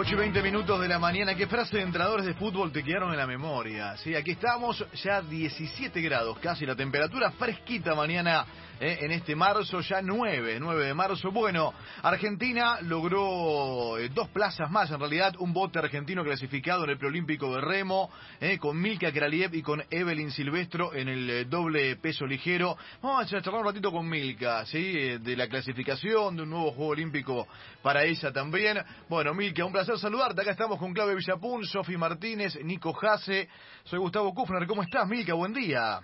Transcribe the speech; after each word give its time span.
8 0.00 0.14
y 0.14 0.16
20 0.16 0.42
minutos 0.42 0.80
de 0.80 0.88
la 0.88 0.98
mañana. 0.98 1.34
¿Qué 1.34 1.46
frase 1.46 1.76
de 1.76 1.82
entrenadores 1.82 2.24
de 2.24 2.32
fútbol 2.32 2.72
te 2.72 2.82
quedaron 2.82 3.10
en 3.10 3.18
la 3.18 3.26
memoria? 3.26 3.98
Sí, 3.98 4.14
aquí 4.14 4.30
estamos, 4.30 4.82
ya 4.94 5.20
17 5.20 6.00
grados 6.00 6.38
casi, 6.38 6.64
la 6.64 6.74
temperatura 6.74 7.30
fresquita 7.32 7.94
mañana 7.94 8.46
eh, 8.82 9.00
en 9.02 9.12
este 9.12 9.36
marzo, 9.36 9.80
ya 9.80 10.00
9, 10.00 10.56
9 10.58 10.86
de 10.86 10.94
marzo. 10.94 11.30
Bueno, 11.30 11.74
Argentina 12.02 12.78
logró 12.80 13.98
eh, 13.98 14.08
dos 14.08 14.28
plazas 14.28 14.70
más, 14.70 14.90
en 14.90 14.98
realidad, 14.98 15.34
un 15.38 15.52
bote 15.52 15.78
argentino 15.78 16.24
clasificado 16.24 16.84
en 16.84 16.90
el 16.90 16.96
preolímpico 16.96 17.54
de 17.54 17.60
remo, 17.60 18.10
eh, 18.40 18.56
con 18.56 18.80
Milka 18.80 19.12
Kraliev 19.12 19.54
y 19.54 19.60
con 19.60 19.84
Evelyn 19.90 20.30
Silvestro 20.30 20.94
en 20.94 21.10
el 21.10 21.50
doble 21.50 21.96
peso 21.96 22.24
ligero. 22.24 22.78
Vamos 23.02 23.30
a 23.30 23.42
charlar 23.42 23.60
un 23.60 23.66
ratito 23.66 23.92
con 23.92 24.08
Milka, 24.08 24.64
¿sí? 24.64 25.18
de 25.18 25.36
la 25.36 25.46
clasificación, 25.46 26.36
de 26.36 26.44
un 26.44 26.48
nuevo 26.48 26.72
juego 26.72 26.92
olímpico 26.92 27.46
para 27.82 28.04
ella 28.04 28.32
también. 28.32 28.78
Bueno, 29.10 29.34
Milka, 29.34 29.62
un 29.62 29.72
placer 29.72 29.89
saludarte. 29.98 30.42
Acá 30.42 30.52
estamos 30.52 30.78
con 30.78 30.92
Claudia 30.92 31.14
Villapun, 31.14 31.64
Sofi 31.64 31.96
Martínez, 31.96 32.56
Nico 32.62 32.92
Jase. 32.92 33.48
Soy 33.84 33.98
Gustavo 33.98 34.34
Kufner. 34.34 34.66
¿Cómo 34.66 34.82
estás, 34.82 35.08
Milka? 35.08 35.34
Buen 35.34 35.52
día. 35.52 36.00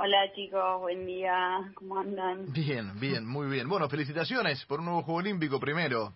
Hola 0.00 0.32
chicos, 0.32 0.80
buen 0.80 1.06
día, 1.06 1.72
¿cómo 1.74 1.98
andan? 1.98 2.52
Bien, 2.52 3.00
bien, 3.00 3.26
muy 3.26 3.48
bien. 3.48 3.68
Bueno, 3.68 3.88
felicitaciones 3.88 4.64
por 4.66 4.78
un 4.78 4.86
nuevo 4.86 5.02
Juego 5.02 5.18
Olímpico 5.18 5.58
primero. 5.58 6.12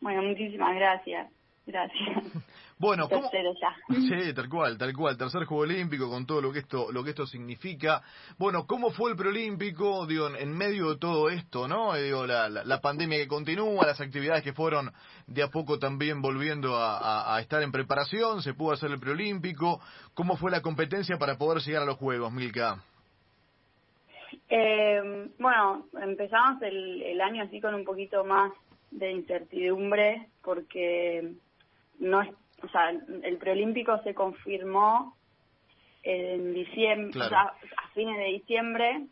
Bueno, 0.00 0.22
muchísimas 0.22 0.74
gracias. 0.74 1.30
Gracias. 1.66 2.24
Bueno, 2.78 3.08
¿cómo? 3.08 3.30
ya. 3.30 3.76
Sí, 3.94 4.34
tal 4.34 4.48
cual, 4.48 4.76
tal 4.76 4.92
cual. 4.92 5.16
Tercer 5.16 5.44
Juego 5.44 5.62
Olímpico 5.62 6.10
con 6.10 6.26
todo 6.26 6.40
lo 6.40 6.52
que 6.52 6.58
esto, 6.58 6.90
lo 6.90 7.04
que 7.04 7.10
esto 7.10 7.26
significa. 7.26 8.02
Bueno, 8.36 8.66
¿cómo 8.66 8.90
fue 8.90 9.12
el 9.12 9.16
preolímpico, 9.16 10.06
digo, 10.06 10.28
en 10.34 10.56
medio 10.56 10.90
de 10.90 10.98
todo 10.98 11.30
esto, 11.30 11.68
no? 11.68 11.94
Eh, 11.94 12.02
digo, 12.02 12.26
la, 12.26 12.48
la, 12.48 12.80
pandemia 12.80 13.18
que 13.18 13.28
continúa, 13.28 13.86
las 13.86 14.00
actividades 14.00 14.42
que 14.42 14.52
fueron 14.52 14.90
de 15.26 15.42
a 15.42 15.48
poco 15.48 15.78
también 15.78 16.20
volviendo 16.20 16.76
a, 16.76 17.36
a, 17.36 17.40
estar 17.40 17.62
en 17.62 17.70
preparación, 17.70 18.42
se 18.42 18.54
pudo 18.54 18.72
hacer 18.72 18.90
el 18.90 18.98
preolímpico. 18.98 19.80
¿Cómo 20.14 20.36
fue 20.36 20.50
la 20.50 20.60
competencia 20.60 21.16
para 21.16 21.38
poder 21.38 21.62
llegar 21.62 21.82
a 21.82 21.86
los 21.86 21.96
Juegos, 21.96 22.32
Milka? 22.32 22.82
Eh, 24.48 25.30
bueno, 25.38 25.86
empezamos 26.02 26.60
el, 26.62 27.02
el 27.02 27.20
año 27.20 27.44
así 27.44 27.60
con 27.60 27.74
un 27.74 27.84
poquito 27.84 28.24
más 28.24 28.52
de 28.90 29.12
incertidumbre 29.12 30.28
porque 30.42 31.34
sea, 32.74 32.90
el 32.90 33.36
preolímpico 33.38 34.02
se 34.02 34.14
confirmó 34.14 35.16
en 36.02 36.52
diciembre, 36.52 37.20
o 37.20 37.28
sea, 37.28 37.42
a 37.42 37.88
fines 37.94 38.18
de 38.18 38.24
diciembre, 38.24 39.06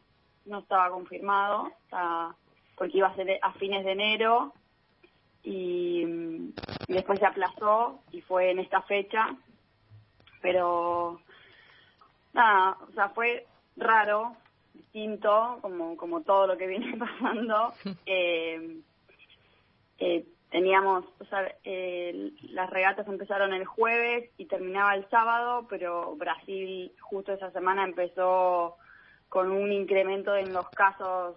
no 0.44 0.58
estaba 0.58 0.91
confirmado, 0.91 1.62
o 1.62 1.88
sea, 1.88 2.34
porque 2.77 2.98
iba 2.98 3.08
a 3.08 3.14
ser 3.16 3.38
a 3.40 3.52
fines 3.55 3.84
de 3.84 3.92
enero 3.92 4.52
y, 5.42 6.05
y, 6.86 6.92
después 6.92 7.18
se 7.18 7.27
aplazó 7.27 8.02
y 8.12 8.20
fue 8.20 8.50
en 8.50 8.58
esta 8.58 8.83
fecha, 8.83 9.34
pero 10.42 11.20
nada, 12.33 12.77
o 12.88 12.92
sea, 12.92 13.08
fue 13.10 13.46
raro, 13.77 14.36
distinto, 14.74 15.58
como, 15.62 15.96
como 15.96 16.22
todo 16.22 16.46
lo 16.46 16.56
que 16.56 16.66
viene 16.66 16.96
pasando. 16.98 17.72
Eh, 18.06 18.80
eh, 19.98 20.24
teníamos, 20.53 21.06
o 21.19 21.25
sea, 21.25 21.50
las 21.64 22.70
regatas 22.70 23.08
empezaron 23.08 23.55
el 23.55 23.64
jueves 23.64 24.31
y 24.36 24.45
terminaba 24.45 24.95
el 24.95 25.08
sábado, 25.08 25.67
pero 25.69 26.14
Brasil 26.17 26.92
justo 27.00 27.33
esa 27.33 27.50
semana 27.53 27.84
empezó 27.84 28.77
con 29.30 29.50
un 29.50 29.73
incremento 29.73 30.36
en 30.36 30.53
los 30.53 30.69
casos 30.69 31.36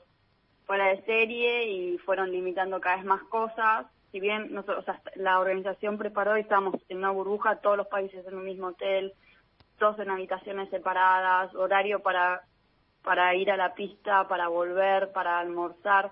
fuera 0.66 0.88
de 0.88 1.02
serie 1.04 1.66
y 1.70 1.98
fueron 2.00 2.30
limitando 2.30 2.82
cada 2.82 2.98
vez 2.98 3.06
más 3.06 3.24
cosas. 3.24 3.88
Si 4.12 4.20
bien 4.20 4.54
nosotros, 4.54 4.80
o 4.80 4.84
sea, 4.84 5.02
la 5.16 5.40
organización 5.40 5.98
preparó 5.98 6.38
y 6.38 6.42
estábamos 6.42 6.76
en 6.90 6.98
una 6.98 7.12
burbuja, 7.12 7.62
todos 7.62 7.78
los 7.78 7.88
países 7.88 8.28
en 8.28 8.36
un 8.36 8.44
mismo 8.44 8.68
hotel, 8.68 9.14
todos 9.80 9.98
en 10.00 10.10
habitaciones 10.10 10.70
separadas, 10.70 11.56
horario 11.56 12.02
para, 12.02 12.42
para 13.02 13.34
ir 13.34 13.50
a 13.50 13.58
la 13.58 13.76
pista, 13.76 14.28
para 14.28 14.50
volver, 14.50 15.14
para 15.14 15.40
almorzar 15.40 16.12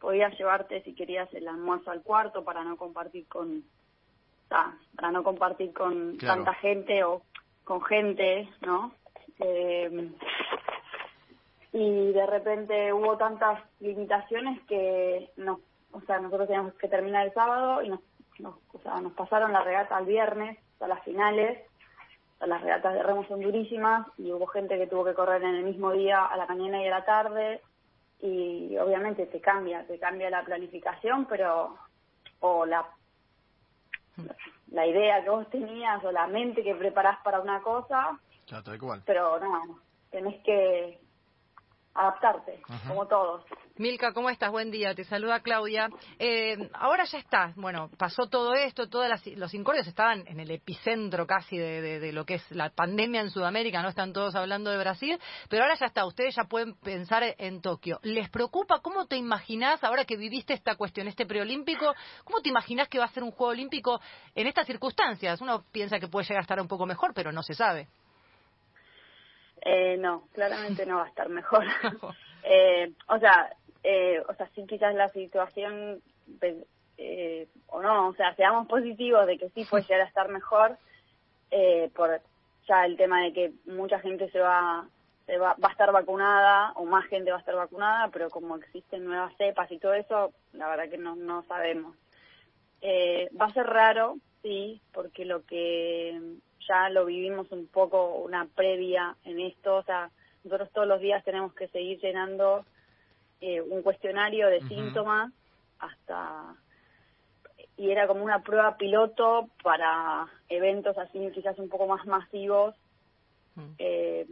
podías 0.00 0.36
llevarte 0.38 0.82
si 0.82 0.94
querías 0.94 1.32
el 1.34 1.48
almuerzo 1.48 1.90
al 1.90 2.02
cuarto 2.02 2.44
para 2.44 2.64
no 2.64 2.76
compartir 2.76 3.26
con 3.26 3.64
para 4.48 5.10
no 5.10 5.24
compartir 5.24 5.72
con 5.72 6.16
tanta 6.18 6.54
gente 6.54 7.02
o 7.02 7.22
con 7.64 7.82
gente 7.82 8.48
no 8.60 8.92
eh, 9.40 10.10
y 11.72 12.12
de 12.12 12.26
repente 12.26 12.92
hubo 12.92 13.16
tantas 13.16 13.60
limitaciones 13.80 14.60
que 14.68 15.30
no 15.36 15.60
o 15.92 16.00
sea 16.02 16.20
nosotros 16.20 16.46
teníamos 16.46 16.74
que 16.74 16.88
terminar 16.88 17.26
el 17.26 17.34
sábado 17.34 17.82
y 17.82 17.88
nos, 17.88 18.00
o 18.72 18.78
sea, 18.82 19.00
nos 19.00 19.12
pasaron 19.14 19.52
la 19.52 19.62
regata 19.62 19.96
al 19.96 20.06
viernes 20.06 20.58
a 20.80 20.86
las 20.86 21.02
finales 21.02 21.58
las 22.46 22.60
regatas 22.60 22.94
de 22.94 23.02
remo 23.02 23.24
son 23.26 23.40
durísimas 23.40 24.06
y 24.18 24.32
hubo 24.32 24.46
gente 24.46 24.76
que 24.76 24.86
tuvo 24.86 25.04
que 25.04 25.14
correr 25.14 25.42
en 25.42 25.54
el 25.54 25.64
mismo 25.64 25.92
día 25.92 26.24
a 26.24 26.36
la 26.36 26.46
mañana 26.46 26.82
y 26.82 26.86
a 26.86 26.90
la 26.90 27.04
tarde 27.04 27.60
y 28.20 28.76
obviamente 28.78 29.26
te 29.26 29.40
cambia, 29.40 29.86
te 29.86 29.98
cambia 29.98 30.30
la 30.30 30.44
planificación, 30.44 31.26
pero 31.26 31.76
o 32.40 32.66
la 32.66 32.86
la 34.74 34.86
idea 34.86 35.22
que 35.22 35.30
vos 35.30 35.48
tenías 35.50 36.04
o 36.04 36.10
la 36.10 36.26
mente 36.26 36.62
que 36.62 36.74
preparás 36.74 37.18
para 37.22 37.40
una 37.40 37.62
cosa, 37.62 38.18
pero 39.04 39.38
no, 39.40 39.80
tenés 40.10 40.42
que 40.42 41.00
adaptarte, 41.94 42.60
como 42.88 43.06
todos. 43.06 43.44
Milka, 43.76 44.12
¿cómo 44.12 44.30
estás? 44.30 44.52
Buen 44.52 44.70
día, 44.70 44.94
te 44.94 45.02
saluda 45.02 45.40
Claudia. 45.40 45.88
Eh, 46.20 46.56
ahora 46.74 47.02
ya 47.06 47.18
está, 47.18 47.52
bueno, 47.56 47.90
pasó 47.98 48.28
todo 48.28 48.54
esto, 48.54 48.88
todos 48.88 49.08
los 49.34 49.52
incordios 49.52 49.88
estaban 49.88 50.22
en 50.28 50.38
el 50.38 50.52
epicentro 50.52 51.26
casi 51.26 51.58
de, 51.58 52.12
lo 52.12 52.24
que 52.24 52.34
es 52.34 52.50
la 52.52 52.70
pandemia 52.70 53.20
en 53.20 53.30
Sudamérica, 53.30 53.82
no 53.82 53.88
están 53.88 54.12
todos 54.12 54.36
hablando 54.36 54.70
de 54.70 54.78
Brasil, 54.78 55.18
pero 55.48 55.64
ahora 55.64 55.74
ya 55.74 55.86
está, 55.86 56.06
ustedes 56.06 56.36
ya 56.36 56.44
pueden 56.44 56.74
pensar 56.76 57.24
en 57.36 57.60
Tokio. 57.60 57.98
¿Les 58.04 58.30
preocupa? 58.30 58.78
¿Cómo 58.78 59.06
te 59.06 59.16
imaginás, 59.16 59.82
ahora 59.82 60.04
que 60.04 60.16
viviste 60.16 60.52
esta 60.52 60.76
cuestión, 60.76 61.08
este 61.08 61.26
preolímpico, 61.26 61.92
cómo 62.22 62.42
te 62.42 62.50
imaginás 62.50 62.86
que 62.86 63.00
va 63.00 63.06
a 63.06 63.08
ser 63.08 63.24
un 63.24 63.32
Juego 63.32 63.50
Olímpico 63.50 64.00
en 64.36 64.46
estas 64.46 64.68
circunstancias? 64.68 65.40
Uno 65.40 65.64
piensa 65.72 65.98
que 65.98 66.06
puede 66.06 66.26
llegar 66.26 66.42
a 66.42 66.42
estar 66.42 66.60
un 66.60 66.68
poco 66.68 66.86
mejor, 66.86 67.12
pero 67.12 67.32
no 67.32 67.42
se 67.42 67.54
sabe. 67.54 67.88
Eh, 69.62 69.96
no, 69.96 70.28
claramente 70.32 70.86
no 70.86 70.98
va 70.98 71.06
a 71.06 71.08
estar 71.08 71.28
mejor. 71.28 71.64
eh, 72.44 72.92
o 73.08 73.18
sea, 73.18 73.50
eh, 73.84 74.22
o 74.26 74.34
sea, 74.34 74.48
sí 74.54 74.64
quizás 74.66 74.94
la 74.94 75.10
situación, 75.10 76.00
eh, 76.96 77.46
o 77.68 77.82
no, 77.82 78.08
o 78.08 78.14
sea, 78.14 78.34
seamos 78.34 78.66
positivos 78.66 79.26
de 79.26 79.38
que 79.38 79.50
sí 79.50 79.64
puede 79.66 79.84
llegar 79.88 80.00
a 80.00 80.08
estar 80.08 80.28
mejor, 80.30 80.78
eh, 81.50 81.90
por 81.94 82.20
ya 82.66 82.86
el 82.86 82.96
tema 82.96 83.22
de 83.22 83.32
que 83.34 83.52
mucha 83.66 84.00
gente 84.00 84.30
se 84.30 84.40
va, 84.40 84.88
se 85.26 85.36
va, 85.36 85.54
va 85.62 85.68
a 85.68 85.72
estar 85.72 85.92
vacunada, 85.92 86.72
o 86.76 86.86
más 86.86 87.04
gente 87.06 87.30
va 87.30 87.36
a 87.36 87.40
estar 87.40 87.54
vacunada, 87.54 88.08
pero 88.08 88.30
como 88.30 88.56
existen 88.56 89.04
nuevas 89.04 89.36
cepas 89.36 89.70
y 89.70 89.78
todo 89.78 89.92
eso, 89.92 90.32
la 90.54 90.66
verdad 90.68 90.88
que 90.88 90.96
no, 90.96 91.14
no 91.14 91.42
sabemos. 91.44 91.94
Eh, 92.80 93.28
va 93.38 93.46
a 93.46 93.52
ser 93.52 93.66
raro, 93.66 94.16
sí, 94.42 94.80
porque 94.94 95.26
lo 95.26 95.44
que 95.44 96.18
ya 96.66 96.88
lo 96.88 97.04
vivimos 97.04 97.52
un 97.52 97.66
poco, 97.66 98.14
una 98.16 98.46
previa 98.46 99.14
en 99.24 99.40
esto, 99.40 99.76
o 99.76 99.82
sea, 99.82 100.10
nosotros 100.42 100.70
todos 100.72 100.88
los 100.88 101.00
días 101.00 101.22
tenemos 101.22 101.52
que 101.52 101.68
seguir 101.68 102.00
llenando 102.00 102.64
eh, 103.40 103.60
un 103.60 103.82
cuestionario 103.82 104.48
de 104.48 104.60
síntomas 104.68 105.32
hasta 105.78 106.56
y 107.76 107.90
era 107.90 108.06
como 108.06 108.24
una 108.24 108.40
prueba 108.40 108.76
piloto 108.76 109.48
para 109.62 110.26
eventos 110.48 110.96
así 110.96 111.18
quizás 111.34 111.58
un 111.58 111.68
poco 111.68 111.86
más 111.86 112.06
masivos 112.06 112.74
eh, 113.78 114.26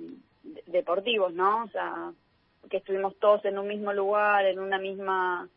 deportivos, 0.67 1.33
¿no? 1.33 1.65
O 1.65 1.69
sea, 1.69 2.13
que 2.69 2.79
estuvimos 2.79 3.17
todos 3.19 3.45
en 3.45 3.59
un 3.59 3.69
mismo 3.69 3.93
lugar, 3.93 4.47
en 4.47 4.59
una 4.59 4.79
misma, 4.79 5.49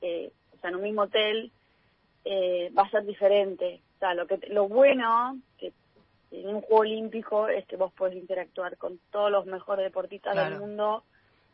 eh, 0.00 0.30
o 0.54 0.60
sea, 0.60 0.70
en 0.70 0.76
un 0.76 0.82
mismo 0.82 1.02
hotel, 1.02 1.50
eh, 2.24 2.70
va 2.76 2.82
a 2.82 2.90
ser 2.90 3.04
diferente. 3.04 3.80
O 3.96 3.98
sea, 3.98 4.14
lo 4.14 4.26
que 4.26 4.38
lo 4.48 4.68
bueno 4.68 5.38
que 5.58 5.72
en 6.30 6.48
un 6.48 6.60
juego 6.60 6.82
olímpico 6.82 7.48
es 7.48 7.66
que 7.66 7.76
vos 7.76 7.92
podés 7.92 8.16
interactuar 8.16 8.76
con 8.76 8.98
todos 9.10 9.30
los 9.30 9.46
mejores 9.46 9.84
deportistas 9.84 10.34
del 10.34 10.58
mundo 10.58 11.04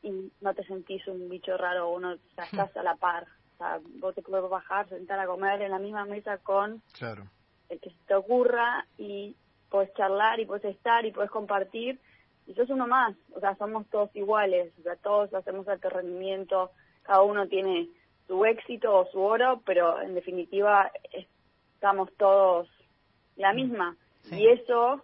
y 0.02 0.32
no 0.40 0.54
te 0.54 0.64
sentís 0.64 1.06
un 1.06 1.28
bicho 1.28 1.56
raro, 1.56 1.90
uno 1.90 2.16
ya 2.36 2.44
estás 2.44 2.76
a 2.76 2.82
la 2.82 2.96
par. 2.96 3.26
O 3.54 3.58
sea, 3.58 3.80
vos 4.00 4.14
te 4.14 4.22
puedes 4.22 4.48
bajar, 4.50 4.88
sentar 4.88 5.18
a 5.20 5.26
comer 5.26 5.62
en 5.62 5.70
la 5.70 5.78
misma 5.78 6.04
mesa 6.04 6.38
con 6.38 6.82
claro. 6.92 7.24
el 7.68 7.80
que 7.80 7.90
se 7.90 7.96
te 8.06 8.14
ocurra 8.14 8.86
y 8.98 9.36
puedes 9.70 9.92
charlar 9.94 10.40
y 10.40 10.46
puedes 10.46 10.64
estar 10.64 11.04
y 11.06 11.12
puedes 11.12 11.30
compartir. 11.30 12.00
Y 12.46 12.54
sos 12.54 12.70
uno 12.70 12.88
más, 12.88 13.14
o 13.34 13.40
sea, 13.40 13.54
somos 13.56 13.86
todos 13.88 14.14
iguales, 14.16 14.72
o 14.80 14.82
sea, 14.82 14.96
todos 14.96 15.32
hacemos 15.32 15.68
alto 15.68 15.88
rendimiento, 15.88 16.72
cada 17.02 17.22
uno 17.22 17.46
tiene 17.46 17.88
su 18.26 18.44
éxito 18.44 18.92
o 18.94 19.06
su 19.12 19.20
oro, 19.20 19.62
pero 19.64 20.00
en 20.00 20.14
definitiva 20.14 20.90
estamos 21.12 22.10
todos 22.16 22.68
la 23.36 23.52
mm. 23.52 23.56
misma. 23.56 23.96
Y 24.30 24.48
eso 24.48 25.02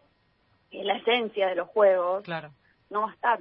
es 0.71 0.85
la 0.85 0.97
esencia 0.97 1.49
de 1.49 1.57
los 1.57 1.69
juegos. 1.69 2.25
Claro. 2.25 2.51
No 2.91 3.03
va 3.03 3.11
a 3.11 3.15
estar. 3.15 3.41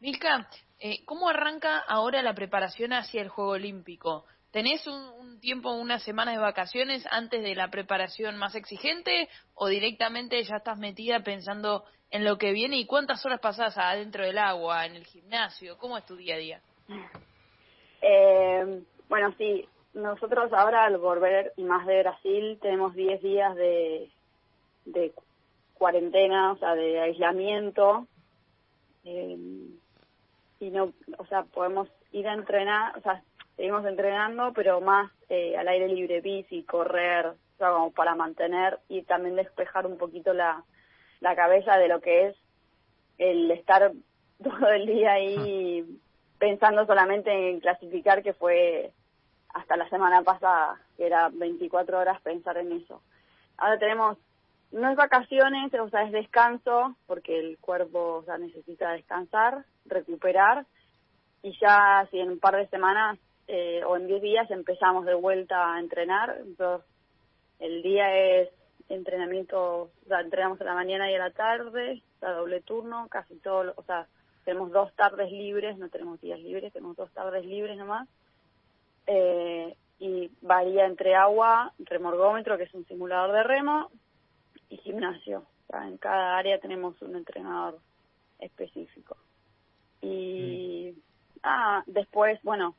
Milka, 0.00 0.48
eh, 0.78 1.04
¿cómo 1.04 1.28
arranca 1.28 1.78
ahora 1.78 2.22
la 2.22 2.34
preparación 2.34 2.92
hacia 2.92 3.22
el 3.22 3.28
Juego 3.28 3.52
Olímpico? 3.52 4.24
¿tenés 4.56 4.86
un, 4.86 5.38
tiempo, 5.38 5.70
unas 5.70 6.02
semanas 6.02 6.36
de 6.36 6.40
vacaciones 6.40 7.06
antes 7.10 7.42
de 7.42 7.54
la 7.54 7.68
preparación 7.68 8.38
más 8.38 8.54
exigente 8.54 9.28
o 9.54 9.68
directamente 9.68 10.42
ya 10.44 10.56
estás 10.56 10.78
metida 10.78 11.20
pensando 11.20 11.84
en 12.10 12.24
lo 12.24 12.38
que 12.38 12.52
viene 12.52 12.78
y 12.78 12.86
cuántas 12.86 13.24
horas 13.26 13.38
pasás 13.38 13.76
adentro 13.76 14.24
del 14.24 14.38
agua, 14.38 14.86
en 14.86 14.96
el 14.96 15.04
gimnasio? 15.04 15.76
¿Cómo 15.76 15.98
es 15.98 16.06
tu 16.06 16.16
día 16.16 16.36
a 16.36 16.38
día? 16.38 16.60
Eh, 18.00 18.82
bueno, 19.10 19.34
sí, 19.36 19.68
nosotros 19.92 20.50
ahora 20.54 20.86
al 20.86 20.96
volver 20.96 21.52
y 21.58 21.62
más 21.62 21.86
de 21.86 22.00
Brasil 22.00 22.58
tenemos 22.62 22.94
10 22.94 23.20
días 23.20 23.54
de, 23.56 24.10
de 24.86 25.12
cuarentena, 25.74 26.52
o 26.52 26.56
sea, 26.56 26.74
de 26.74 26.98
aislamiento. 26.98 28.06
Eh, 29.06 29.38
y 30.58 30.70
no, 30.70 30.92
o 31.18 31.26
sea, 31.26 31.44
podemos 31.44 31.88
ir 32.12 32.28
a 32.28 32.34
entrenar, 32.34 32.96
o 32.98 33.00
sea, 33.00 33.22
seguimos 33.56 33.84
entrenando, 33.86 34.52
pero 34.52 34.80
más 34.80 35.10
eh, 35.28 35.56
al 35.56 35.68
aire 35.68 35.88
libre, 35.88 36.20
bici, 36.20 36.62
correr, 36.64 37.26
o 37.26 37.58
sea, 37.58 37.70
como 37.70 37.90
para 37.92 38.14
mantener 38.14 38.78
y 38.88 39.02
también 39.02 39.36
despejar 39.36 39.86
un 39.86 39.96
poquito 39.96 40.34
la, 40.34 40.64
la 41.20 41.36
cabeza 41.36 41.76
de 41.78 41.88
lo 41.88 42.00
que 42.00 42.28
es 42.28 42.36
el 43.18 43.50
estar 43.50 43.92
todo 44.42 44.68
el 44.68 44.86
día 44.86 45.12
ahí 45.12 45.84
pensando 46.38 46.84
solamente 46.84 47.50
en 47.50 47.60
clasificar, 47.60 48.22
que 48.22 48.34
fue 48.34 48.92
hasta 49.54 49.76
la 49.76 49.88
semana 49.88 50.22
pasada, 50.22 50.78
que 50.96 51.06
era 51.06 51.30
24 51.32 51.98
horas 51.98 52.20
pensar 52.20 52.58
en 52.58 52.72
eso. 52.72 53.00
Ahora 53.56 53.78
tenemos, 53.78 54.18
no 54.72 54.90
es 54.90 54.96
vacaciones, 54.96 55.72
o 55.74 55.88
sea, 55.88 56.02
es 56.02 56.12
descanso, 56.12 56.96
porque 57.06 57.38
el 57.38 57.58
cuerpo 57.58 58.24
o 58.26 58.38
necesita 58.38 58.92
descansar, 58.92 59.64
recuperar, 59.84 60.66
y 61.42 61.56
ya 61.60 62.06
si 62.10 62.18
en 62.18 62.30
un 62.30 62.40
par 62.40 62.56
de 62.56 62.66
semanas 62.68 63.18
eh, 63.46 63.82
o 63.84 63.96
en 63.96 64.06
10 64.06 64.22
días 64.22 64.50
empezamos 64.50 65.06
de 65.06 65.14
vuelta 65.14 65.74
a 65.74 65.80
entrenar, 65.80 66.36
entonces 66.40 66.86
el 67.60 67.82
día 67.82 68.14
es 68.16 68.50
entrenamiento, 68.88 69.82
o 69.82 69.90
sea, 70.08 70.20
entrenamos 70.20 70.60
a 70.60 70.64
la 70.64 70.74
mañana 70.74 71.10
y 71.10 71.14
a 71.14 71.18
la 71.18 71.30
tarde, 71.30 72.02
a 72.20 72.30
doble 72.32 72.60
turno, 72.60 73.08
casi 73.08 73.36
todo, 73.36 73.72
o 73.76 73.82
sea, 73.84 74.06
tenemos 74.44 74.70
dos 74.72 74.92
tardes 74.94 75.30
libres, 75.30 75.76
no 75.78 75.88
tenemos 75.88 76.20
días 76.20 76.38
libres, 76.40 76.72
tenemos 76.72 76.96
dos 76.96 77.10
tardes 77.12 77.44
libres 77.44 77.76
nomás, 77.76 78.08
eh, 79.06 79.76
y 79.98 80.30
varía 80.42 80.86
entre 80.86 81.14
agua, 81.14 81.72
remorgómetro, 81.78 82.56
que 82.58 82.64
es 82.64 82.74
un 82.74 82.86
simulador 82.86 83.32
de 83.32 83.42
remo, 83.42 83.90
y 84.68 84.76
gimnasio. 84.78 85.44
en 85.72 85.98
cada 85.98 86.38
área 86.38 86.60
tenemos 86.60 87.00
un 87.02 87.16
entrenador 87.16 87.78
específico. 88.38 89.16
Y 90.00 90.94
mm. 90.94 91.00
ah, 91.42 91.82
después, 91.86 92.40
bueno, 92.42 92.74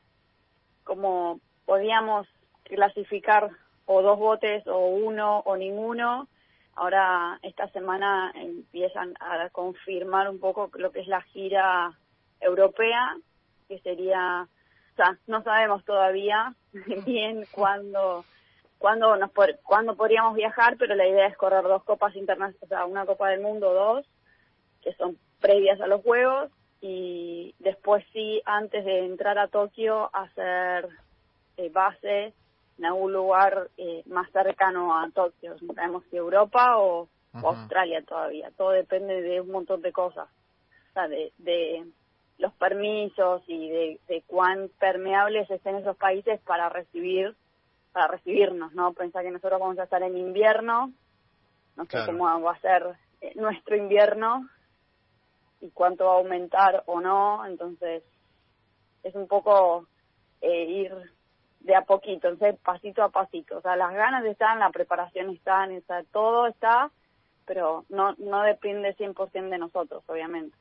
como 0.84 1.40
podíamos 1.66 2.26
clasificar 2.64 3.50
o 3.86 4.02
dos 4.02 4.18
botes 4.18 4.66
o 4.66 4.88
uno 4.88 5.40
o 5.40 5.56
ninguno, 5.56 6.28
ahora 6.74 7.38
esta 7.42 7.68
semana 7.70 8.32
empiezan 8.34 9.14
a 9.20 9.48
confirmar 9.50 10.28
un 10.30 10.38
poco 10.38 10.70
lo 10.74 10.92
que 10.92 11.00
es 11.00 11.08
la 11.08 11.22
gira 11.22 11.92
europea, 12.40 13.16
que 13.68 13.78
sería 13.80 14.48
no 15.26 15.42
sabemos 15.42 15.84
todavía 15.84 16.54
bien 17.06 17.44
cuándo 17.52 18.24
cuándo 18.78 19.16
nos 19.16 19.30
cuándo 19.62 19.96
podríamos 19.96 20.34
viajar, 20.34 20.76
pero 20.78 20.94
la 20.94 21.06
idea 21.06 21.26
es 21.26 21.36
correr 21.36 21.64
dos 21.64 21.84
copas 21.84 22.14
internacionales, 22.16 22.62
o 22.62 22.66
sea, 22.66 22.86
una 22.86 23.04
Copa 23.06 23.28
del 23.28 23.40
Mundo, 23.40 23.74
dos, 23.74 24.06
que 24.82 24.94
son 24.94 25.18
previas 25.40 25.80
a 25.80 25.86
los 25.86 26.02
Juegos, 26.02 26.50
y 26.80 27.54
después 27.58 28.04
sí, 28.12 28.40
antes 28.44 28.84
de 28.84 29.04
entrar 29.04 29.38
a 29.38 29.48
Tokio, 29.48 30.10
hacer 30.14 30.88
eh, 31.56 31.70
base 31.70 32.32
en 32.78 32.84
algún 32.84 33.12
lugar 33.12 33.68
eh, 33.76 34.04
más 34.06 34.30
cercano 34.30 34.96
a 34.96 35.10
Tokio, 35.10 35.56
no 35.60 35.74
sabemos 35.74 36.04
si 36.10 36.16
Europa 36.16 36.78
o, 36.78 37.08
Australia 37.34 38.02
todavía, 38.02 38.50
todo 38.56 38.70
depende 38.70 39.22
de 39.22 39.40
un 39.40 39.50
montón 39.50 39.80
de 39.82 39.92
cosas, 39.92 40.28
o 40.90 40.92
sea, 40.92 41.06
de, 41.06 41.32
de 41.38 41.84
los 42.38 42.52
permisos 42.54 43.42
y 43.46 43.68
de, 43.68 44.00
de 44.08 44.22
cuán 44.26 44.70
permeables 44.80 45.48
estén 45.50 45.76
esos 45.76 45.96
países 45.96 46.40
para 46.40 46.68
recibir 46.68 47.36
para 47.98 48.12
recibirnos, 48.12 48.72
¿no? 48.74 48.92
Pensar 48.92 49.24
que 49.24 49.32
nosotros 49.32 49.58
vamos 49.58 49.76
a 49.80 49.82
estar 49.82 50.00
en 50.04 50.16
invierno, 50.16 50.92
no 51.74 51.84
sé 51.86 51.98
cómo 52.06 52.40
va 52.40 52.52
a 52.52 52.60
ser 52.60 52.94
eh, 53.20 53.32
nuestro 53.34 53.74
invierno 53.74 54.48
y 55.60 55.70
cuánto 55.70 56.04
va 56.04 56.12
a 56.12 56.16
aumentar 56.18 56.84
o 56.86 57.00
no, 57.00 57.44
entonces 57.44 58.04
es 59.02 59.14
un 59.16 59.26
poco 59.26 59.88
eh, 60.40 60.64
ir 60.64 60.94
de 61.58 61.74
a 61.74 61.82
poquito, 61.82 62.28
entonces 62.28 62.56
pasito 62.60 63.02
a 63.02 63.08
pasito, 63.08 63.58
o 63.58 63.62
sea, 63.62 63.74
las 63.74 63.92
ganas 63.92 64.24
están, 64.26 64.60
la 64.60 64.70
preparación 64.70 65.30
están, 65.30 65.72
está, 65.72 66.04
todo 66.04 66.46
está, 66.46 66.92
pero 67.46 67.84
no, 67.88 68.14
no 68.18 68.42
depende 68.42 68.94
100% 68.96 69.48
de 69.48 69.58
nosotros, 69.58 70.04
obviamente. 70.06 70.56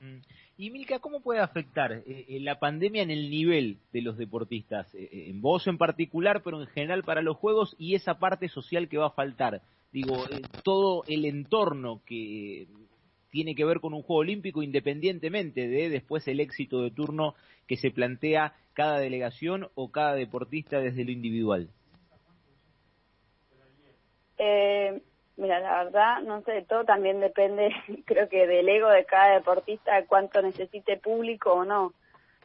Mm. 0.00 0.18
Y 0.56 0.70
Milka, 0.70 1.00
¿cómo 1.00 1.20
puede 1.20 1.40
afectar 1.40 1.92
eh, 1.92 2.04
eh, 2.06 2.40
la 2.40 2.60
pandemia 2.60 3.02
en 3.02 3.10
el 3.10 3.28
nivel 3.28 3.78
de 3.92 4.02
los 4.02 4.16
deportistas? 4.16 4.94
Eh, 4.94 5.26
en 5.28 5.40
vos 5.40 5.66
en 5.66 5.78
particular, 5.78 6.42
pero 6.44 6.60
en 6.60 6.68
general 6.68 7.02
para 7.02 7.22
los 7.22 7.36
Juegos 7.36 7.74
y 7.76 7.96
esa 7.96 8.18
parte 8.18 8.48
social 8.48 8.88
que 8.88 8.98
va 8.98 9.08
a 9.08 9.10
faltar. 9.10 9.62
Digo, 9.92 10.24
todo 10.62 11.04
el 11.08 11.24
entorno 11.24 12.02
que 12.06 12.66
tiene 13.30 13.54
que 13.54 13.64
ver 13.64 13.80
con 13.80 13.94
un 13.94 14.02
Juego 14.02 14.20
Olímpico 14.20 14.62
independientemente 14.62 15.68
de 15.68 15.88
después 15.88 16.26
el 16.28 16.40
éxito 16.40 16.82
de 16.82 16.90
turno 16.90 17.34
que 17.66 17.76
se 17.76 17.90
plantea 17.90 18.54
cada 18.74 18.98
delegación 18.98 19.68
o 19.74 19.90
cada 19.90 20.14
deportista 20.14 20.80
desde 20.80 21.04
lo 21.04 21.10
individual. 21.10 21.70
Eh, 24.38 25.00
Mira, 25.36 25.58
la 25.58 25.84
verdad, 25.84 26.20
no 26.22 26.42
sé, 26.42 26.62
todo 26.62 26.84
también 26.84 27.18
depende, 27.20 27.74
creo 28.06 28.28
que 28.28 28.46
del 28.46 28.68
ego 28.68 28.88
de 28.88 29.04
cada 29.04 29.34
deportista, 29.34 30.04
cuánto 30.06 30.40
necesite 30.40 30.96
público 30.96 31.52
o 31.52 31.64
no, 31.64 31.92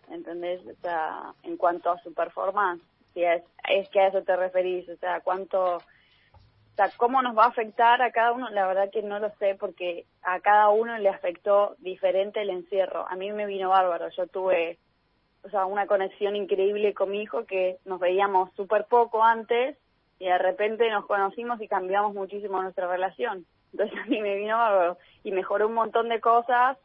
¿entendés? 0.09 0.61
O 0.65 0.73
sea, 0.81 1.33
en 1.43 1.55
cuanto 1.57 1.91
a 1.91 1.99
su 1.99 2.13
performance, 2.13 2.81
si 3.13 3.23
es, 3.23 3.43
es 3.67 3.89
que 3.89 3.99
a 3.99 4.07
eso 4.07 4.23
te 4.23 4.35
referís, 4.35 4.89
o 4.89 4.95
sea, 4.97 5.19
cuánto, 5.21 5.77
o 5.77 5.81
sea, 6.75 6.89
cómo 6.97 7.21
nos 7.21 7.37
va 7.37 7.45
a 7.45 7.49
afectar 7.49 8.01
a 8.01 8.11
cada 8.11 8.31
uno, 8.31 8.49
la 8.49 8.65
verdad 8.65 8.89
que 8.91 9.03
no 9.03 9.19
lo 9.19 9.29
sé, 9.37 9.53
porque 9.53 10.05
a 10.23 10.39
cada 10.39 10.69
uno 10.69 10.97
le 10.97 11.09
afectó 11.09 11.75
diferente 11.79 12.41
el 12.41 12.49
encierro. 12.49 13.05
A 13.07 13.15
mí 13.15 13.31
me 13.31 13.45
vino 13.45 13.69
bárbaro, 13.69 14.09
yo 14.09 14.25
tuve, 14.25 14.79
o 15.43 15.49
sea, 15.49 15.65
una 15.65 15.85
conexión 15.85 16.35
increíble 16.35 16.95
con 16.95 17.11
mi 17.11 17.21
hijo 17.21 17.45
que 17.45 17.77
nos 17.85 17.99
veíamos 17.99 18.51
súper 18.55 18.85
poco 18.85 19.23
antes, 19.23 19.77
y 20.19 20.25
de 20.25 20.37
repente 20.37 20.89
nos 20.91 21.05
conocimos 21.05 21.61
y 21.61 21.67
cambiamos 21.67 22.13
muchísimo 22.13 22.61
nuestra 22.61 22.87
relación. 22.87 23.45
Entonces 23.71 23.97
a 24.03 24.05
mí 24.05 24.21
me 24.21 24.35
vino 24.35 24.97
y 25.23 25.31
mejoró 25.31 25.67
un 25.67 25.73
montón 25.73 26.09
de 26.09 26.19
cosas, 26.19 26.77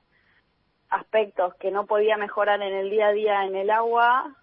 aspectos 0.89 1.55
que 1.57 1.71
no 1.71 1.87
podía 1.87 2.17
mejorar 2.17 2.63
en 2.63 2.73
el 2.73 2.91
día 2.91 3.09
a 3.09 3.13
día 3.13 3.45
en 3.45 3.57
el 3.57 3.71
agua, 3.71 4.35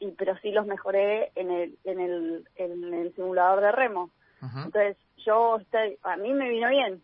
y 0.00 0.10
pero 0.12 0.36
sí 0.38 0.50
los 0.50 0.66
mejoré 0.66 1.30
en 1.36 1.50
el 1.50 1.78
en 1.84 2.00
el, 2.00 2.48
en 2.56 2.94
el 2.94 3.14
simulador 3.14 3.60
de 3.60 3.72
remo. 3.72 4.10
Entonces 4.42 4.98
yo 5.24 5.56
estoy, 5.56 5.96
a 6.02 6.16
mí 6.16 6.34
me 6.34 6.50
vino 6.50 6.68
bien. 6.68 7.02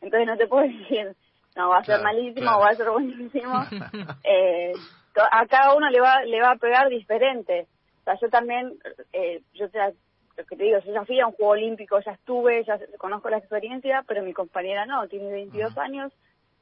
Entonces 0.00 0.26
no 0.26 0.36
te 0.38 0.46
puedo 0.46 0.62
decir, 0.68 1.14
no 1.56 1.68
va 1.68 1.78
a 1.78 1.84
ser 1.84 2.00
malísimo 2.00 2.56
o 2.56 2.60
va 2.60 2.68
a 2.68 2.74
ser 2.74 2.88
buenísimo. 2.88 3.64
eh, 4.24 4.72
a 5.30 5.46
cada 5.46 5.74
uno 5.74 5.90
le 5.90 6.00
va 6.00 6.22
le 6.24 6.40
va 6.40 6.52
a 6.52 6.56
pegar 6.56 6.88
diferente. 6.88 7.66
O 8.00 8.04
sea, 8.04 8.18
yo 8.18 8.30
también, 8.30 8.78
eh, 9.12 9.42
yo 9.52 9.68
que 10.46 10.56
te 10.56 10.64
digo, 10.64 10.78
yo 10.80 10.92
ya 10.92 11.04
fui 11.04 11.20
a 11.20 11.26
un 11.26 11.32
juego 11.32 11.52
olímpico, 11.52 12.00
ya 12.00 12.12
estuve, 12.12 12.64
ya 12.64 12.78
conozco 12.98 13.28
la 13.30 13.38
experiencia, 13.38 14.04
pero 14.06 14.22
mi 14.22 14.32
compañera 14.32 14.86
no, 14.86 15.06
tiene 15.08 15.30
22 15.30 15.76
años, 15.78 16.12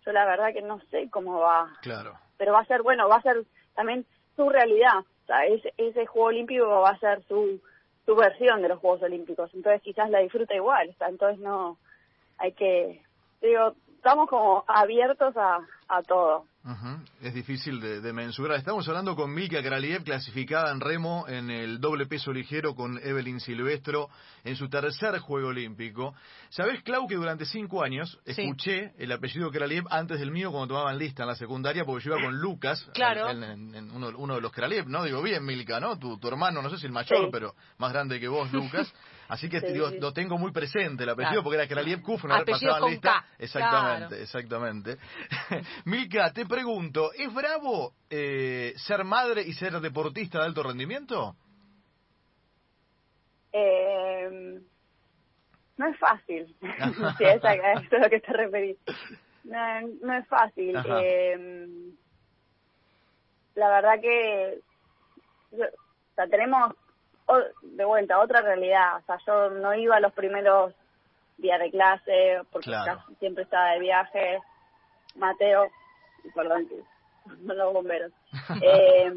yo 0.04 0.12
la 0.12 0.24
verdad 0.24 0.52
que 0.52 0.62
no 0.62 0.80
sé 0.90 1.08
cómo 1.10 1.40
va. 1.40 1.68
Claro. 1.82 2.14
Pero 2.36 2.52
va 2.52 2.60
a 2.60 2.66
ser, 2.66 2.82
bueno, 2.82 3.08
va 3.08 3.16
a 3.16 3.22
ser 3.22 3.44
también 3.74 4.06
su 4.36 4.48
realidad, 4.48 4.98
o 4.98 5.26
sea, 5.26 5.44
ese, 5.46 5.72
ese 5.76 6.06
juego 6.06 6.28
olímpico 6.28 6.66
va 6.66 6.90
a 6.90 6.98
ser 6.98 7.22
su, 7.24 7.60
su 8.06 8.14
versión 8.14 8.62
de 8.62 8.68
los 8.68 8.78
Juegos 8.78 9.02
Olímpicos, 9.02 9.50
entonces 9.54 9.82
quizás 9.82 10.10
la 10.10 10.20
disfruta 10.20 10.54
igual, 10.54 10.90
o 10.90 10.94
sea, 10.94 11.08
entonces 11.08 11.38
no, 11.40 11.78
hay 12.38 12.52
que, 12.52 13.02
digo, 13.42 13.74
estamos 13.96 14.28
como 14.28 14.64
abiertos 14.66 15.36
a, 15.36 15.58
a 15.88 16.02
todo. 16.02 16.44
Es 17.22 17.32
difícil 17.32 17.80
de, 17.80 18.12
mensurar. 18.12 18.58
Estamos 18.58 18.86
hablando 18.88 19.16
con 19.16 19.32
Milka 19.32 19.62
Kraliev, 19.62 20.04
clasificada 20.04 20.70
en 20.70 20.80
remo 20.80 21.24
en 21.26 21.50
el 21.50 21.80
doble 21.80 22.06
peso 22.06 22.30
ligero 22.30 22.74
con 22.74 22.98
Evelyn 22.98 23.40
Silvestro 23.40 24.10
en 24.44 24.54
su 24.54 24.68
tercer 24.68 25.18
Juego 25.18 25.48
Olímpico. 25.48 26.14
¿Sabés, 26.50 26.82
Clau, 26.82 27.08
que 27.08 27.14
durante 27.14 27.46
cinco 27.46 27.82
años 27.82 28.18
escuché 28.26 28.92
el 28.98 29.10
apellido 29.12 29.50
Kraliev 29.50 29.84
antes 29.88 30.20
del 30.20 30.30
mío 30.30 30.50
cuando 30.50 30.74
tomaban 30.74 30.98
lista 30.98 31.22
en 31.22 31.28
la 31.28 31.36
secundaria 31.36 31.86
porque 31.86 32.04
yo 32.04 32.12
iba 32.12 32.22
con 32.22 32.38
Lucas, 32.38 32.86
claro. 32.92 33.30
en, 33.30 33.90
uno, 33.90 34.34
de 34.34 34.40
los 34.42 34.52
Kraliev, 34.52 34.88
¿no? 34.88 35.04
Digo, 35.04 35.22
bien, 35.22 35.44
Milka, 35.46 35.80
¿no? 35.80 35.98
Tu, 35.98 36.18
tu 36.18 36.28
hermano, 36.28 36.60
no 36.60 36.68
sé 36.68 36.76
si 36.76 36.84
el 36.84 36.92
mayor, 36.92 37.30
pero 37.32 37.54
más 37.78 37.92
grande 37.92 38.20
que 38.20 38.28
vos, 38.28 38.52
Lucas. 38.52 38.92
Así 39.28 39.48
que 39.48 39.60
sí, 39.60 39.74
lo 39.74 40.12
tengo 40.12 40.38
muy 40.38 40.52
presente 40.52 41.04
el 41.04 41.10
apellido, 41.10 41.42
porque 41.42 41.58
era 41.58 41.68
Kraliev 41.68 42.00
Kufner, 42.02 42.32
apellido 42.32 42.60
pasaba 42.60 42.80
con 42.80 42.90
lista. 42.90 43.12
K. 43.12 43.26
Exactamente, 43.38 44.22
exactamente. 44.22 44.96
Milka, 45.84 46.32
te 46.32 46.46
pregunto, 46.46 47.12
¿es 47.12 47.32
bravo 47.32 47.92
eh, 48.08 48.72
ser 48.76 49.04
madre 49.04 49.42
y 49.42 49.52
ser 49.52 49.78
deportista 49.80 50.38
de 50.38 50.46
alto 50.46 50.62
rendimiento? 50.62 51.36
Eh, 53.52 54.60
no 55.76 55.86
es 55.86 55.98
fácil, 55.98 56.56
si 57.18 57.24
es 57.24 57.44
a, 57.44 57.54
eso 57.54 57.96
es 57.96 58.02
lo 58.02 58.08
que 58.08 58.20
te 58.20 58.32
referís. 58.32 58.78
No, 59.44 59.80
no 60.02 60.14
es 60.14 60.26
fácil. 60.26 60.74
Eh, 60.74 61.68
la 63.54 63.68
verdad 63.68 64.00
que 64.00 64.60
o 65.52 66.14
sea, 66.14 66.26
tenemos 66.28 66.74
de 67.62 67.84
vuelta 67.84 68.20
otra 68.20 68.40
realidad. 68.40 68.96
O 68.96 69.02
sea, 69.02 69.18
yo 69.26 69.50
no 69.50 69.74
iba 69.74 69.96
a 69.96 70.00
los 70.00 70.12
primeros 70.12 70.74
días 71.36 71.60
de 71.60 71.70
clase 71.70 72.40
porque 72.50 72.70
casi 72.70 73.14
siempre 73.16 73.44
estaba 73.44 73.72
de 73.72 73.80
viaje. 73.80 74.38
Mateo, 75.14 75.68
perdón, 76.34 76.68
no 77.40 77.54
los 77.54 77.72
bomberos. 77.72 78.12
eh, 78.62 79.12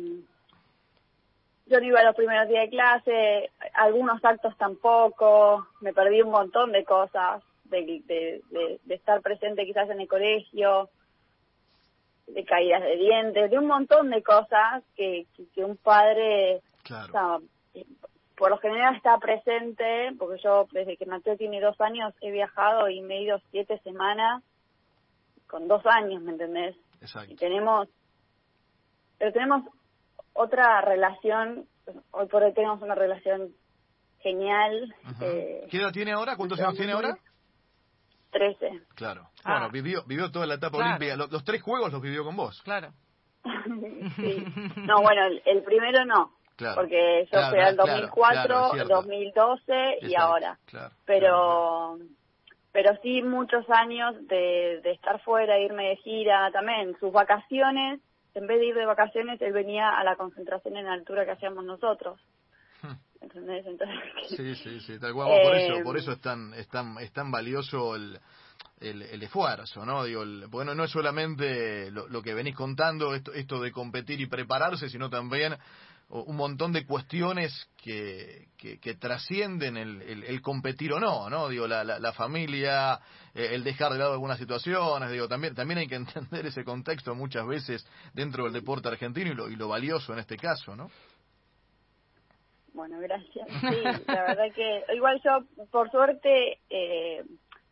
yo 1.71 1.79
no 1.79 1.85
iba 1.85 2.01
a 2.01 2.03
los 2.03 2.15
primeros 2.15 2.49
días 2.49 2.63
de 2.63 2.69
clase, 2.69 3.51
algunos 3.75 4.23
actos 4.25 4.57
tampoco, 4.57 5.67
me 5.79 5.93
perdí 5.93 6.21
un 6.21 6.31
montón 6.31 6.73
de 6.73 6.83
cosas, 6.83 7.41
de, 7.63 8.01
de, 8.05 8.41
de, 8.83 8.93
estar 8.93 9.21
presente 9.21 9.65
quizás 9.65 9.89
en 9.89 10.01
el 10.01 10.07
colegio, 10.07 10.89
de 12.27 12.43
caídas 12.43 12.81
de 12.81 12.97
dientes, 12.97 13.51
de 13.51 13.57
un 13.57 13.67
montón 13.67 14.09
de 14.09 14.21
cosas 14.21 14.83
que, 14.95 15.25
que, 15.55 15.63
un 15.63 15.77
padre, 15.77 16.61
por 18.37 18.49
lo 18.49 18.57
general 18.57 18.95
está 18.95 19.17
presente, 19.17 20.11
porque 20.17 20.41
yo 20.43 20.67
desde 20.71 20.97
que 20.97 21.05
Mateo 21.05 21.37
tiene 21.37 21.61
dos 21.61 21.79
años 21.79 22.13
he 22.21 22.31
viajado 22.31 22.89
y 22.89 23.01
me 23.01 23.17
he 23.17 23.23
ido 23.23 23.39
siete 23.51 23.79
semanas 23.83 24.43
con 25.47 25.67
dos 25.67 25.85
años, 25.85 26.23
¿me 26.23 26.31
entendés? 26.31 26.75
Exacto. 27.01 27.33
Y 27.33 27.35
tenemos, 27.35 27.87
pero 29.17 29.31
tenemos 29.33 29.63
otra 30.33 30.81
relación, 30.81 31.67
hoy 32.11 32.27
por 32.27 32.43
hoy 32.43 32.53
tenemos 32.53 32.81
una 32.81 32.95
relación 32.95 33.53
genial. 34.21 34.95
Eh, 35.21 35.67
¿Qué 35.69 35.77
edad 35.77 35.91
tiene 35.91 36.11
ahora? 36.11 36.35
¿Cuántos 36.35 36.59
años 36.59 36.77
tiene 36.77 36.93
ahora? 36.93 37.17
Trece. 38.31 38.81
Claro. 38.95 39.27
Ah. 39.43 39.59
Bueno, 39.59 39.69
vivió, 39.71 40.03
vivió 40.05 40.31
toda 40.31 40.45
la 40.45 40.55
etapa 40.55 40.77
olímpica. 40.77 41.15
Los, 41.15 41.43
tres 41.43 41.61
juegos 41.61 41.91
los 41.91 42.01
vivió 42.01 42.23
con 42.23 42.35
vos. 42.35 42.61
Claro. 42.63 42.93
sí. 44.15 44.45
No, 44.77 45.01
bueno, 45.01 45.21
el, 45.45 45.63
primero 45.63 46.05
no. 46.05 46.31
Claro. 46.61 46.81
Porque 46.81 47.27
yo 47.31 47.49
fui 47.49 47.59
al 47.59 47.75
2004, 47.75 48.71
2012 48.87 49.97
y 50.01 50.15
ahora. 50.15 50.57
Pero 51.05 51.97
pero 52.71 52.97
sí 53.03 53.21
muchos 53.21 53.69
años 53.69 54.15
de, 54.27 54.79
de 54.81 54.91
estar 54.91 55.19
fuera, 55.23 55.59
irme 55.59 55.89
de 55.89 55.95
gira, 55.97 56.49
también 56.53 56.95
sus 57.01 57.11
vacaciones 57.11 57.99
en 58.33 58.47
vez 58.47 58.59
de 58.59 58.67
ir 58.67 58.75
de 58.75 58.85
vacaciones, 58.85 59.41
él 59.41 59.53
venía 59.53 59.89
a 59.89 60.03
la 60.03 60.15
concentración 60.15 60.77
en 60.77 60.87
altura 60.87 61.25
que 61.25 61.31
hacíamos 61.31 61.65
nosotros. 61.65 62.19
Hmm. 62.81 62.93
¿Entendés? 63.21 63.65
Entonces, 63.65 63.97
sí, 64.29 64.55
sí, 64.55 64.79
sí, 64.79 64.99
tal 64.99 65.13
cual. 65.13 65.41
por 65.43 65.55
eso, 65.55 65.83
por 65.83 65.97
eso 65.97 66.11
es 66.13 66.21
tan, 66.21 66.53
es 66.53 66.67
tan, 66.69 66.97
es 66.99 67.11
tan 67.11 67.29
valioso 67.29 67.95
el, 67.95 68.19
el, 68.79 69.01
el 69.03 69.23
esfuerzo, 69.23 69.85
¿no? 69.85 70.03
Digo, 70.05 70.23
bueno, 70.49 70.73
no 70.73 70.85
es 70.85 70.91
solamente 70.91 71.91
lo, 71.91 72.07
lo, 72.07 72.21
que 72.21 72.33
venís 72.33 72.55
contando, 72.55 73.13
esto, 73.13 73.33
esto 73.33 73.61
de 73.61 73.71
competir 73.71 74.19
y 74.21 74.27
prepararse, 74.27 74.89
sino 74.89 75.09
también 75.09 75.55
un 76.11 76.35
montón 76.35 76.73
de 76.73 76.85
cuestiones 76.85 77.69
que, 77.81 78.49
que, 78.57 78.95
trascienden 78.95 79.77
el, 79.77 80.01
el, 80.01 80.41
competir 80.41 80.91
o 80.91 80.99
no, 80.99 81.29
¿no? 81.29 81.47
Digo, 81.47 81.67
la, 81.67 81.83
la, 81.83 82.13
familia, 82.13 82.99
eh, 83.33 83.49
el 83.51 83.63
dejar 83.63 83.93
de 83.93 83.99
lado 83.99 84.11
algunas 84.11 84.37
situaciones, 84.37 85.09
digo, 85.09 85.29
también, 85.29 85.55
también 85.55 85.79
hay 85.79 85.87
que 85.87 85.95
entender 85.95 86.45
ese 86.45 86.65
contexto 86.65 87.15
muchas 87.15 87.47
veces 87.47 87.87
dentro 88.13 88.43
del 88.43 88.53
deporte 88.53 88.89
argentino 88.89 89.31
y 89.31 89.35
lo, 89.35 89.49
y 89.49 89.55
lo 89.55 89.69
valioso 89.69 90.11
en 90.11 90.19
este 90.19 90.35
caso, 90.35 90.75
¿no? 90.75 90.91
Bueno, 92.73 92.99
gracias. 92.99 93.47
Sí, 93.47 94.03
la 94.07 94.23
verdad 94.23 94.53
que 94.53 94.83
igual 94.93 95.21
yo, 95.23 95.65
por 95.71 95.91
suerte, 95.91 96.59
eh, 96.69 97.23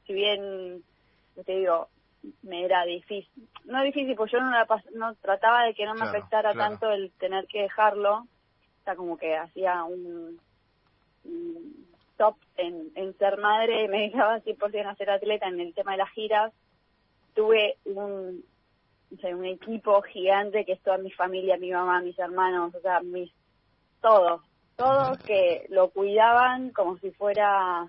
si 0.06 0.14
bien, 0.14 0.82
te 1.46 1.58
digo, 1.58 1.90
me 2.42 2.66
era 2.66 2.86
difícil. 2.86 3.50
No 3.66 3.82
difícil, 3.84 4.16
pues 4.16 4.32
yo 4.32 4.40
no, 4.42 4.52
no 4.96 5.16
trataba 5.16 5.64
de 5.66 5.74
que 5.74 5.86
no 5.86 5.96
me 5.96 6.06
afectara 6.06 6.54
tanto 6.54 6.90
el 6.92 7.12
tener 7.12 7.48
que 7.48 7.64
dejarlo. 7.64 8.18
O 8.20 8.84
sea, 8.84 8.96
como 8.96 9.18
que 9.18 9.36
hacía 9.36 9.84
un, 9.84 10.40
top 12.18 12.36
en, 12.58 12.92
en 12.96 13.18
ser 13.18 13.38
madre, 13.38 13.88
me 13.90 14.02
dejaba 14.02 14.40
100% 14.40 14.86
a 14.86 14.96
ser 14.96 15.10
atleta 15.10 15.48
en 15.48 15.60
el 15.60 15.74
tema 15.74 15.94
de 15.94 15.98
las 16.00 16.12
giras. 16.12 16.54
Tuve 17.36 17.78
un, 17.86 18.44
un 19.12 19.46
equipo 19.46 20.02
gigante 20.02 20.66
que 20.66 20.74
es 20.74 20.82
toda 20.82 20.98
mi 20.98 21.12
familia, 21.12 21.58
mi 21.58 21.72
mamá, 21.72 22.02
mis 22.02 22.18
hermanos, 22.20 22.74
o 22.76 22.82
sea, 22.82 23.02
mis 23.02 23.32
todos, 24.02 24.42
todos 24.76 25.18
que 25.20 25.66
lo 25.70 25.90
cuidaban 25.90 26.72
como 26.72 26.98
si 27.00 27.12
fuera 27.12 27.86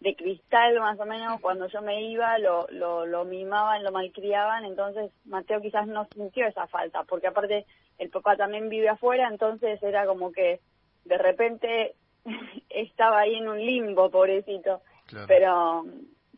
de 0.00 0.14
cristal 0.14 0.78
más 0.78 0.98
o 1.00 1.04
menos, 1.04 1.40
cuando 1.40 1.66
yo 1.66 1.82
me 1.82 2.02
iba 2.02 2.38
lo, 2.38 2.66
lo, 2.70 3.04
lo 3.04 3.24
mimaban, 3.24 3.82
lo 3.82 3.90
malcriaban, 3.90 4.64
entonces 4.64 5.10
Mateo 5.24 5.60
quizás 5.60 5.86
no 5.86 6.06
sintió 6.14 6.46
esa 6.46 6.66
falta, 6.68 7.02
porque 7.04 7.26
aparte 7.26 7.66
el 7.98 8.10
papá 8.10 8.36
también 8.36 8.68
vive 8.68 8.88
afuera, 8.88 9.28
entonces 9.28 9.82
era 9.82 10.06
como 10.06 10.30
que 10.30 10.60
de 11.04 11.18
repente 11.18 11.94
estaba 12.68 13.20
ahí 13.20 13.34
en 13.34 13.48
un 13.48 13.58
limbo, 13.58 14.10
pobrecito. 14.10 14.82
Pero 15.26 15.84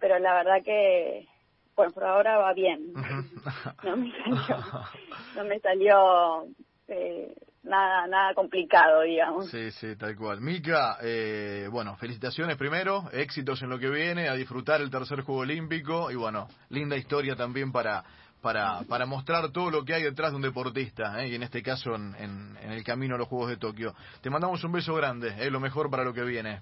pero 0.01 0.19
la 0.19 0.35
verdad 0.35 0.63
que, 0.65 1.29
bueno, 1.77 1.93
por 1.93 2.05
ahora 2.05 2.39
va 2.39 2.53
bien. 2.55 2.93
no 3.85 3.97
me 3.97 4.11
salió, 4.13 4.57
no 5.37 5.45
me 5.45 5.61
salió 5.61 6.47
eh, 6.89 7.35
nada 7.63 8.07
nada 8.07 8.35
complicado, 8.35 9.03
digamos. 9.03 9.51
Sí, 9.51 9.71
sí, 9.73 9.97
tal 9.97 10.17
cual. 10.17 10.41
Mica, 10.41 10.99
eh, 11.03 11.69
bueno, 11.71 11.97
felicitaciones 11.97 12.57
primero, 12.57 13.11
éxitos 13.13 13.63
en 13.63 13.71
lo 13.71 13.79
que 13.79 13.91
viene, 13.91 14.29
a 14.29 14.35
disfrutar 14.35 14.81
el 14.81 14.91
tercer 14.91 15.23
Juego 15.23 15.43
Olímpico 15.43 16.11
y 16.11 16.17
bueno, 16.17 16.49
linda 16.69 16.97
historia 16.97 17.37
también 17.37 17.73
para 17.73 18.05
para, 18.41 18.81
para 18.89 19.07
mostrar 19.07 19.51
todo 19.53 19.71
lo 19.71 19.85
que 19.85 19.95
hay 19.95 20.03
detrás 20.03 20.31
de 20.31 20.37
un 20.37 20.43
deportista, 20.43 21.23
¿eh? 21.23 21.29
y 21.29 21.35
en 21.35 21.43
este 21.43 21.63
caso 21.63 21.95
en, 21.95 22.15
en, 22.19 22.73
el 22.73 22.83
camino 22.85 23.15
a 23.15 23.19
los 23.19 23.29
Juegos 23.29 23.51
de 23.51 23.57
Tokio. 23.57 23.95
Te 24.23 24.31
mandamos 24.31 24.63
un 24.65 24.73
beso 24.73 24.95
grande, 24.95 25.35
¿eh? 25.39 25.51
lo 25.51 25.61
mejor 25.61 25.91
para 25.91 26.05
lo 26.05 26.15
que 26.15 26.23
viene. 26.23 26.61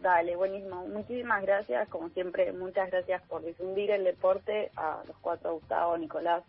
Dale, 0.00 0.34
buenísimo. 0.34 0.84
Muchísimas 0.88 1.42
gracias, 1.42 1.88
como 1.88 2.08
siempre, 2.08 2.52
muchas 2.52 2.90
gracias 2.90 3.22
por 3.28 3.44
difundir 3.44 3.92
el 3.92 4.02
deporte 4.02 4.70
a 4.76 5.02
los 5.06 5.16
cuatro, 5.18 5.54
Gustavo, 5.54 5.96
Nicolás, 5.96 6.42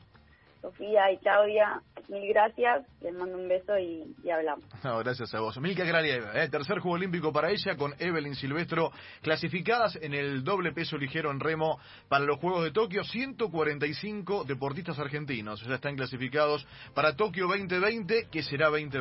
Sofía 0.61 1.11
y 1.11 1.17
Claudia, 1.17 1.81
mil 2.09 2.27
gracias, 2.27 2.85
les 3.01 3.13
mando 3.13 3.37
un 3.37 3.47
beso 3.47 3.77
y, 3.77 4.15
hablamos. 4.29 4.65
No, 4.83 4.99
gracias 4.99 5.33
a 5.33 5.39
vos. 5.39 5.59
Milka 5.59 5.83
Gralieva, 5.83 6.43
¿eh? 6.43 6.49
tercer 6.49 6.79
juego 6.79 6.95
olímpico 6.95 7.31
para 7.31 7.49
ella 7.49 7.75
con 7.75 7.93
Evelyn 7.99 8.35
Silvestro, 8.35 8.91
clasificadas 9.21 9.97
en 10.01 10.13
el 10.13 10.43
doble 10.43 10.71
peso 10.71 10.97
ligero 10.97 11.31
en 11.31 11.39
remo 11.39 11.79
para 12.09 12.25
los 12.25 12.39
Juegos 12.39 12.63
de 12.63 12.71
Tokio, 12.71 13.03
145 13.03 14.43
deportistas 14.45 14.99
argentinos 14.99 15.63
ya 15.65 15.75
están 15.75 15.95
clasificados 15.95 16.65
para 16.93 17.15
Tokio 17.15 17.47
2020, 17.47 18.27
que 18.31 18.43
será 18.43 18.67
2020. 18.67 18.83